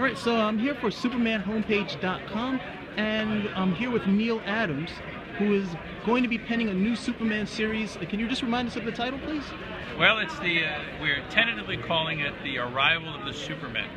All 0.00 0.06
right, 0.06 0.16
so 0.16 0.34
I'm 0.34 0.58
here 0.58 0.74
for 0.76 0.88
SupermanHomepage.com, 0.88 2.60
and 2.96 3.50
I'm 3.50 3.74
here 3.74 3.90
with 3.90 4.06
Neal 4.06 4.40
Adams, 4.46 4.88
who 5.36 5.52
is 5.52 5.68
going 6.06 6.22
to 6.22 6.28
be 6.30 6.38
penning 6.38 6.70
a 6.70 6.72
new 6.72 6.96
Superman 6.96 7.46
series. 7.46 7.98
Can 8.08 8.18
you 8.18 8.26
just 8.26 8.40
remind 8.40 8.66
us 8.66 8.76
of 8.76 8.86
the 8.86 8.92
title, 8.92 9.18
please? 9.18 9.42
Well, 9.98 10.18
it's 10.20 10.38
the 10.38 10.64
uh, 10.64 10.80
we're 11.02 11.22
tentatively 11.28 11.76
calling 11.76 12.20
it 12.20 12.32
the 12.42 12.56
arrival 12.56 13.14
of 13.14 13.26
the 13.26 13.34
Supermen, 13.34 13.90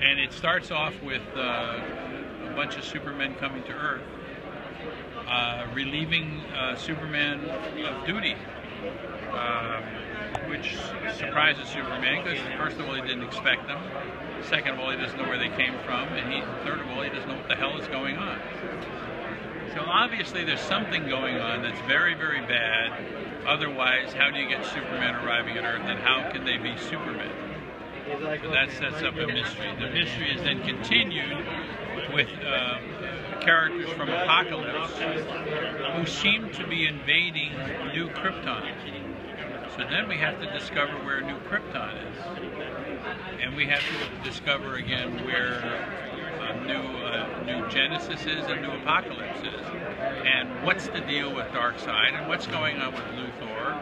and 0.00 0.18
it 0.18 0.32
starts 0.32 0.70
off 0.70 0.94
with 1.02 1.20
uh, 1.36 1.82
a 2.48 2.52
bunch 2.56 2.78
of 2.78 2.84
Supermen 2.84 3.34
coming 3.34 3.64
to 3.64 3.72
Earth, 3.72 4.02
uh, 5.28 5.66
relieving 5.74 6.40
uh, 6.56 6.74
Superman 6.74 7.44
of 7.50 8.06
duty, 8.06 8.34
um, 9.30 9.84
which 10.48 10.74
surprises 11.18 11.68
Superman 11.68 12.24
because 12.24 12.38
first 12.56 12.78
of 12.78 12.88
all 12.88 12.94
he 12.94 13.02
didn't 13.02 13.24
expect 13.24 13.66
them, 13.66 13.82
second 14.48 14.74
of 14.74 14.80
all 14.80 14.90
he 14.90 14.96
doesn't 14.96 15.18
know 15.18 15.28
where 15.28 15.38
they 15.38 15.54
came 15.56 15.74
from, 15.84 16.08
and 16.08 16.32
he 16.32 16.40
third 16.64 16.80
of 16.80 16.90
all 16.90 17.02
he 17.02 17.10
doesn't 17.10 17.28
know 17.28 17.36
what 17.36 17.48
the 17.48 17.56
hell 17.56 17.78
is 17.80 17.86
going 17.88 18.16
on. 18.16 18.40
So 19.74 19.82
obviously 19.84 20.44
there's 20.44 20.60
something 20.60 21.08
going 21.08 21.36
on 21.36 21.62
that's 21.62 21.80
very, 21.88 22.14
very 22.14 22.40
bad. 22.40 23.44
Otherwise, 23.46 24.12
how 24.12 24.30
do 24.30 24.38
you 24.38 24.48
get 24.48 24.64
Superman 24.64 25.16
arriving 25.16 25.56
at 25.56 25.64
Earth 25.64 25.82
and 25.84 25.98
how 25.98 26.30
can 26.30 26.44
they 26.44 26.56
be 26.56 26.76
Superman? 26.78 27.30
So 28.06 28.50
that 28.50 28.70
sets 28.70 29.02
up 29.02 29.14
a 29.16 29.26
mystery. 29.26 29.74
The 29.80 29.90
mystery 29.90 30.30
is 30.30 30.42
then 30.42 30.62
continued 30.62 31.44
with 32.12 32.28
uh, 32.46 32.78
characters 33.40 33.90
from 33.90 34.08
Apokolips 34.08 35.96
who 35.96 36.06
seem 36.06 36.50
to 36.52 36.66
be 36.66 36.86
invading 36.86 37.52
New 37.92 38.08
Krypton. 38.10 39.13
So 39.76 39.82
then 39.90 40.08
we 40.08 40.16
have 40.18 40.40
to 40.40 40.46
discover 40.52 40.92
where 41.04 41.20
New 41.20 41.36
Krypton 41.50 41.94
is. 42.12 43.42
And 43.42 43.56
we 43.56 43.66
have 43.66 43.80
to 43.80 44.28
discover 44.28 44.76
again 44.76 45.24
where 45.24 45.64
uh, 46.40 46.64
new 46.64 46.74
uh, 46.74 47.42
new 47.44 47.68
Genesis 47.68 48.20
is 48.20 48.44
and 48.46 48.62
new 48.62 48.68
Apokolips 48.68 49.40
is, 49.40 49.66
and 50.24 50.64
what's 50.64 50.86
the 50.86 51.00
deal 51.00 51.34
with 51.34 51.46
Darkseid 51.46 52.14
and 52.14 52.28
what's 52.28 52.46
going 52.46 52.78
on 52.78 52.92
with 52.92 53.02
Luthor, 53.02 53.72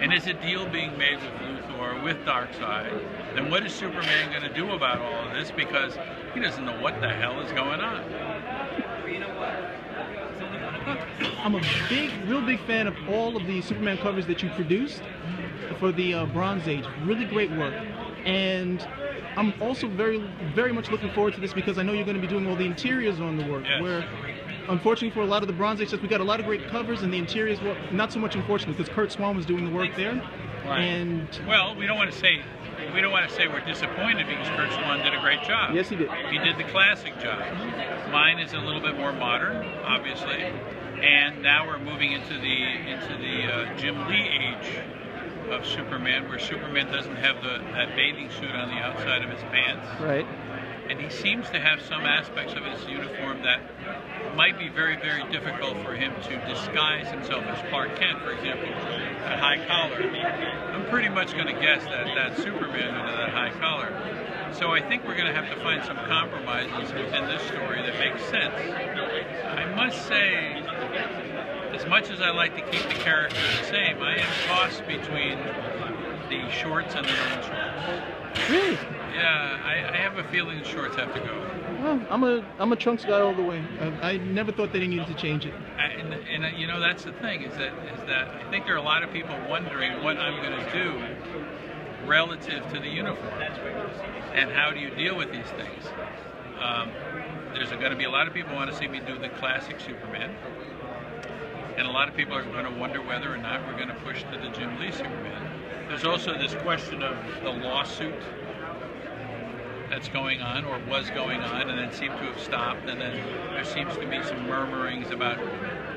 and 0.00 0.12
is 0.12 0.28
a 0.28 0.34
deal 0.34 0.68
being 0.68 0.96
made 0.96 1.16
with 1.16 1.32
Luthor 1.42 2.02
with 2.04 2.18
Darkseid? 2.18 3.34
Then 3.34 3.50
what 3.50 3.66
is 3.66 3.72
Superman 3.72 4.30
going 4.30 4.42
to 4.42 4.54
do 4.54 4.70
about 4.70 5.00
all 5.00 5.28
of 5.28 5.34
this 5.34 5.50
because 5.50 5.98
he 6.32 6.38
doesn't 6.38 6.64
know 6.64 6.80
what 6.80 7.00
the 7.00 7.08
hell 7.08 7.40
is 7.40 7.50
going 7.52 7.80
on? 7.80 8.04
I'm 11.42 11.54
a 11.54 11.60
big, 11.88 12.10
real 12.26 12.40
big 12.40 12.60
fan 12.66 12.86
of 12.86 12.96
all 13.08 13.36
of 13.36 13.46
the 13.46 13.60
Superman 13.62 13.98
covers 13.98 14.26
that 14.26 14.42
you 14.42 14.50
produced 14.50 15.02
for 15.78 15.92
the 15.92 16.14
uh, 16.14 16.26
Bronze 16.26 16.66
Age. 16.68 16.84
Really 17.04 17.24
great 17.26 17.50
work. 17.52 17.74
And 18.24 18.86
I'm 19.36 19.54
also 19.62 19.88
very, 19.88 20.18
very 20.54 20.72
much 20.72 20.90
looking 20.90 21.10
forward 21.12 21.34
to 21.34 21.40
this 21.40 21.52
because 21.52 21.78
I 21.78 21.82
know 21.82 21.92
you're 21.92 22.04
going 22.04 22.16
to 22.16 22.20
be 22.20 22.26
doing 22.28 22.46
all 22.46 22.56
the 22.56 22.66
interiors 22.66 23.20
on 23.20 23.36
the 23.36 23.46
work. 23.50 23.64
Yes. 23.64 23.82
Where, 23.82 24.04
unfortunately, 24.68 25.10
for 25.10 25.22
a 25.22 25.26
lot 25.26 25.42
of 25.42 25.46
the 25.46 25.54
Bronze 25.54 25.80
Age 25.80 25.88
stuff, 25.88 26.02
we 26.02 26.08
got 26.08 26.20
a 26.20 26.24
lot 26.24 26.40
of 26.40 26.46
great 26.46 26.66
covers, 26.68 27.02
and 27.02 27.12
the 27.12 27.18
interiors, 27.18 27.60
well, 27.60 27.76
not 27.92 28.12
so 28.12 28.18
much 28.18 28.34
unfortunately 28.34 28.74
because 28.74 28.92
Curt 28.94 29.12
Swan 29.12 29.36
was 29.36 29.46
doing 29.46 29.64
the 29.64 29.70
work 29.70 29.94
there. 29.96 30.14
Right. 30.66 30.80
And 30.80 31.28
Well, 31.46 31.74
we 31.76 31.86
don't 31.86 31.96
want 31.96 32.12
to 32.12 32.18
say 32.18 32.42
we 32.94 33.00
don't 33.00 33.12
want 33.12 33.28
to 33.28 33.34
say 33.34 33.46
we're 33.46 33.64
disappointed 33.64 34.26
because 34.26 34.48
Curt 34.48 34.70
Swan 34.72 34.98
did 34.98 35.14
a 35.14 35.20
great 35.20 35.42
job. 35.44 35.74
yes, 35.74 35.88
he 35.88 35.96
did. 35.96 36.10
He 36.30 36.38
did 36.38 36.58
the 36.58 36.64
classic 36.64 37.18
job. 37.20 37.38
Mine 38.10 38.38
is 38.38 38.52
a 38.52 38.58
little 38.58 38.80
bit 38.80 38.96
more 38.96 39.12
modern, 39.12 39.56
obviously, 39.84 40.42
and 41.02 41.42
now 41.42 41.66
we're 41.66 41.78
moving 41.78 42.12
into 42.12 42.34
the 42.34 42.62
into 42.90 43.16
the 43.16 43.52
uh, 43.52 43.76
Jim 43.76 44.08
Lee 44.08 44.28
age 44.28 44.78
of 45.50 45.66
Superman, 45.66 46.28
where 46.28 46.38
Superman 46.38 46.86
doesn't 46.92 47.16
have 47.16 47.42
the 47.42 47.58
that 47.72 47.96
bathing 47.96 48.30
suit 48.30 48.54
on 48.54 48.68
the 48.68 48.76
outside 48.76 49.22
of 49.22 49.30
his 49.30 49.42
pants, 49.50 49.86
Right. 50.00 50.26
and 50.88 51.00
he 51.00 51.08
seems 51.10 51.48
to 51.50 51.58
have 51.60 51.80
some 51.82 52.02
aspects 52.04 52.54
of 52.54 52.64
his 52.64 52.84
uniform 52.86 53.42
that 53.42 53.60
might 54.36 54.58
be 54.58 54.68
very, 54.68 54.96
very 54.96 55.24
difficult 55.30 55.76
for 55.84 55.94
him 55.94 56.12
to 56.22 56.36
disguise 56.46 57.08
himself 57.08 57.44
as 57.46 57.58
Clark 57.68 57.96
Kent, 57.96 58.20
for 58.22 58.30
example, 58.32 58.68
that 58.68 59.38
high 59.40 59.58
collar. 59.66 60.02
I'm 60.72 60.84
pretty 60.86 61.08
much 61.08 61.32
going 61.34 61.46
to 61.46 61.60
guess 61.60 61.82
that 61.84 62.06
that's 62.14 62.42
Superman 62.42 62.94
under 62.94 63.16
that 63.16 63.30
high 63.30 63.50
collar. 63.58 63.92
So 64.52 64.72
I 64.72 64.80
think 64.80 65.04
we're 65.06 65.14
going 65.16 65.32
to 65.32 65.34
have 65.34 65.48
to 65.56 65.62
find 65.62 65.84
some 65.84 65.96
compromises 65.96 66.92
within 66.92 67.26
this 67.26 67.42
story 67.42 67.82
that 67.82 67.98
makes 67.98 68.22
sense. 68.26 68.54
I 69.46 69.64
must 69.74 70.06
say, 70.08 70.62
as 71.72 71.86
much 71.86 72.10
as 72.10 72.20
I 72.20 72.30
like 72.30 72.54
to 72.56 72.62
keep 72.70 72.82
the 72.88 72.94
character 73.02 73.36
the 73.60 73.64
same, 73.66 74.02
I 74.02 74.16
am 74.16 74.26
tossed 74.46 74.86
between 74.86 75.38
the 76.28 76.50
shorts 76.50 76.94
and 76.94 77.06
the 77.06 77.12
non-shorts. 77.12 78.48
Really? 78.50 78.74
Yeah, 79.14 79.60
I, 79.64 79.92
I 79.92 79.96
have 79.96 80.18
a 80.18 80.24
feeling 80.30 80.58
the 80.58 80.64
shorts 80.64 80.96
have 80.96 81.12
to 81.14 81.20
go. 81.20 81.46
Well, 81.82 82.00
I'm 82.10 82.22
a 82.24 82.44
I'm 82.58 82.72
a 82.72 82.76
trunks 82.76 83.04
guy 83.04 83.20
all 83.20 83.34
the 83.34 83.42
way. 83.42 83.64
I, 83.80 84.12
I 84.12 84.16
never 84.18 84.52
thought 84.52 84.72
they 84.72 84.86
needed 84.86 85.06
to 85.08 85.14
change 85.14 85.46
it. 85.46 85.54
I- 85.78 85.86
and, 86.00 86.12
and 86.14 86.44
uh, 86.44 86.48
you 86.56 86.66
know 86.66 86.78
that's 86.80 87.04
the 87.04 87.12
thing 87.12 87.42
is 87.42 87.52
that 87.56 87.72
is 87.94 88.00
that 88.06 88.28
I 88.28 88.50
think 88.50 88.66
there 88.66 88.74
are 88.74 88.78
a 88.78 88.82
lot 88.82 89.02
of 89.02 89.12
people 89.12 89.34
wondering 89.48 90.02
what 90.04 90.16
I'm 90.18 90.36
going 90.42 90.64
to 90.64 90.72
do 90.72 91.02
relative 92.06 92.62
to 92.72 92.80
the 92.80 92.88
uniform 92.88 93.40
and 94.34 94.50
how 94.50 94.70
do 94.72 94.80
you 94.80 94.90
deal 94.90 95.16
with 95.16 95.30
these 95.32 95.46
things. 95.56 95.84
Um, 96.60 96.90
there's 97.54 97.70
going 97.70 97.90
to 97.90 97.96
be 97.96 98.04
a 98.04 98.10
lot 98.10 98.26
of 98.28 98.34
people 98.34 98.50
who 98.50 98.56
want 98.56 98.70
to 98.70 98.76
see 98.76 98.86
me 98.88 99.00
do 99.00 99.18
the 99.18 99.28
classic 99.28 99.80
Superman, 99.80 100.34
and 101.80 101.88
a 101.88 101.92
lot 101.92 102.10
of 102.10 102.14
people 102.14 102.36
are 102.36 102.44
going 102.44 102.66
to 102.66 102.78
wonder 102.78 103.00
whether 103.00 103.32
or 103.32 103.38
not 103.38 103.66
we're 103.66 103.74
going 103.74 103.88
to 103.88 103.94
push 104.04 104.22
to 104.24 104.36
the 104.36 104.48
Jim 104.50 104.78
Lee 104.78 104.92
Superman. 104.92 105.88
There's 105.88 106.04
also 106.04 106.36
this 106.36 106.52
question 106.56 107.02
of 107.02 107.16
the 107.42 107.48
lawsuit 107.48 108.12
that's 109.88 110.10
going 110.10 110.42
on 110.42 110.66
or 110.66 110.78
was 110.90 111.08
going 111.10 111.40
on 111.40 111.70
and 111.70 111.78
then 111.78 111.90
seemed 111.90 112.12
to 112.18 112.24
have 112.24 112.38
stopped 112.38 112.86
and 112.86 113.00
then 113.00 113.16
there 113.54 113.64
seems 113.64 113.96
to 113.96 114.06
be 114.06 114.22
some 114.22 114.46
murmurings 114.46 115.10
about 115.10 115.38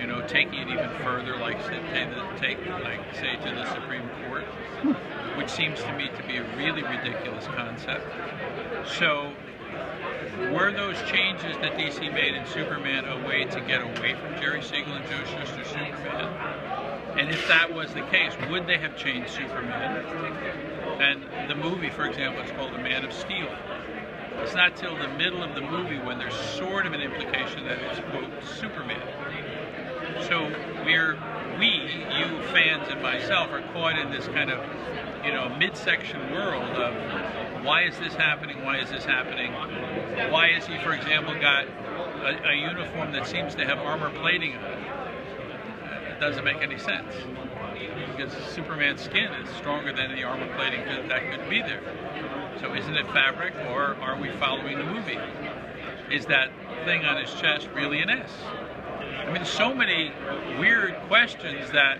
you 0.00 0.06
know 0.06 0.24
taking 0.28 0.54
it 0.54 0.68
even 0.68 0.88
further 1.02 1.36
like 1.36 1.58
take 2.40 2.58
like 2.84 3.00
say 3.20 3.34
to 3.36 3.52
the 3.52 3.66
Supreme 3.74 4.08
Court 4.24 4.44
which 5.36 5.50
seems 5.50 5.80
to 5.82 5.92
me 5.94 6.08
to 6.16 6.22
be 6.28 6.38
a 6.38 6.44
really 6.56 6.82
ridiculous 6.84 7.46
concept 7.48 8.06
so 8.98 9.34
were 10.52 10.72
those 10.72 10.96
changes 11.02 11.56
that 11.62 11.78
DC 11.78 12.12
made 12.12 12.34
in 12.34 12.46
Superman 12.46 13.04
a 13.04 13.26
way 13.26 13.44
to 13.44 13.60
get 13.60 13.80
away 13.82 14.14
from 14.14 14.40
Jerry 14.40 14.62
Siegel 14.62 14.92
and 14.92 15.04
Joe 15.06 15.24
Shuster 15.24 15.64
Superman? 15.64 16.28
And 17.18 17.30
if 17.30 17.46
that 17.48 17.72
was 17.72 17.92
the 17.94 18.02
case 18.02 18.32
would 18.50 18.66
they 18.66 18.78
have 18.78 18.96
changed 18.96 19.30
Superman? 19.30 20.04
And 21.00 21.50
the 21.50 21.54
movie 21.54 21.90
for 21.90 22.04
example 22.06 22.42
is 22.42 22.50
called 22.52 22.72
The 22.72 22.78
Man 22.78 23.04
of 23.04 23.12
Steel. 23.12 23.48
It's 24.38 24.54
not 24.54 24.76
till 24.76 24.96
the 24.96 25.08
middle 25.08 25.42
of 25.42 25.54
the 25.54 25.60
movie 25.60 25.98
when 25.98 26.18
there's 26.18 26.34
sort 26.34 26.86
of 26.86 26.92
an 26.92 27.00
implication 27.00 27.64
that 27.66 27.78
it's 27.78 28.00
quote 28.10 28.30
Superman. 28.58 29.00
So 30.28 30.50
we're 30.84 31.18
we, 31.58 31.68
you 31.68 32.42
fans 32.50 32.88
and 32.88 33.02
myself, 33.02 33.50
are 33.50 33.62
caught 33.72 33.98
in 33.98 34.10
this 34.10 34.26
kind 34.28 34.50
of 34.50 34.64
you 35.24 35.32
know 35.32 35.48
midsection 35.56 36.32
world 36.32 36.76
of 36.76 36.94
why 37.62 37.82
is 37.84 37.98
this 37.98 38.14
happening? 38.14 38.64
Why 38.64 38.78
is 38.78 38.90
this 38.90 39.04
happening? 39.04 39.52
Why 40.30 40.48
is 40.48 40.66
he, 40.66 40.78
for 40.78 40.92
example, 40.92 41.34
got 41.34 41.66
a, 41.66 42.50
a 42.50 42.54
uniform 42.54 43.12
that 43.12 43.26
seems 43.26 43.54
to 43.56 43.64
have 43.64 43.78
armor 43.78 44.10
plating 44.10 44.56
on 44.56 44.64
it? 44.64 46.12
It 46.12 46.20
doesn't 46.20 46.44
make 46.44 46.62
any 46.62 46.78
sense 46.78 47.14
because 48.16 48.32
Superman's 48.52 49.00
skin 49.00 49.32
is 49.32 49.48
stronger 49.56 49.92
than 49.92 50.14
the 50.14 50.22
armor 50.22 50.48
plating 50.56 50.84
that, 50.86 51.08
that 51.08 51.30
could 51.30 51.48
be 51.48 51.60
there. 51.62 51.80
So 52.60 52.74
isn't 52.74 52.94
it 52.94 53.06
fabric 53.06 53.54
or 53.70 53.96
are 53.96 54.20
we 54.20 54.30
following 54.32 54.78
the 54.78 54.84
movie? 54.84 55.18
Is 56.10 56.26
that 56.26 56.50
thing 56.84 57.04
on 57.04 57.16
his 57.16 57.32
chest 57.34 57.68
really 57.74 58.00
an 58.00 58.10
S? 58.10 58.30
I 59.26 59.32
mean, 59.32 59.44
so 59.44 59.74
many 59.74 60.12
weird 60.58 60.94
questions 61.08 61.70
that 61.72 61.98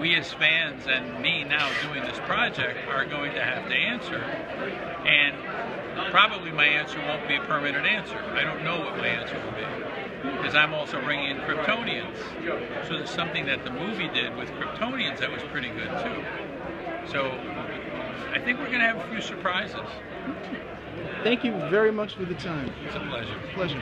we 0.00 0.14
as 0.14 0.32
fans 0.32 0.86
and 0.86 1.20
me 1.20 1.44
now 1.44 1.70
doing 1.82 2.02
this 2.04 2.18
project 2.20 2.88
are 2.88 3.04
going 3.04 3.32
to 3.34 3.42
have 3.42 3.68
to 3.68 3.74
answer. 3.74 4.18
And 4.18 6.10
probably 6.10 6.52
my 6.52 6.66
answer 6.66 6.98
won't 7.00 7.26
be 7.26 7.36
a 7.36 7.40
permanent 7.42 7.86
answer. 7.86 8.16
I 8.16 8.44
don't 8.44 8.62
know 8.64 8.78
what 8.80 8.96
my 8.96 9.08
answer 9.08 9.34
will 9.34 9.52
be. 9.52 10.36
Because 10.36 10.54
I'm 10.54 10.74
also 10.74 11.00
bringing 11.02 11.30
in 11.30 11.36
Kryptonians. 11.38 12.16
So 12.86 12.98
there's 12.98 13.10
something 13.10 13.46
that 13.46 13.64
the 13.64 13.70
movie 13.70 14.08
did 14.08 14.36
with 14.36 14.48
Kryptonians 14.50 15.18
that 15.18 15.30
was 15.30 15.42
pretty 15.50 15.70
good 15.70 15.90
too. 16.02 16.24
So 17.10 17.30
I 18.32 18.40
think 18.44 18.58
we're 18.58 18.66
going 18.66 18.80
to 18.80 18.86
have 18.86 18.96
a 18.96 19.08
few 19.10 19.20
surprises. 19.20 19.80
Thank 21.22 21.44
you 21.44 21.52
very 21.70 21.90
much 21.90 22.14
for 22.14 22.24
the 22.24 22.34
time. 22.34 22.72
It's 22.84 22.96
a 22.96 23.00
pleasure. 23.00 23.40
Pleasure. 23.54 23.80